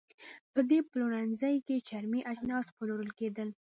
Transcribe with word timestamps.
په 0.53 0.59
دې 0.69 0.79
پلورنځۍ 0.89 1.55
کې 1.65 1.85
چرمي 1.87 2.21
اجناس 2.31 2.65
پلورل 2.77 3.09
کېدل. 3.19 3.49